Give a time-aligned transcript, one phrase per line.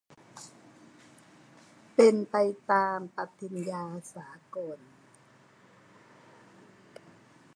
[1.95, 2.35] เป็นไป
[2.71, 4.79] ตามปฏิญญาสากล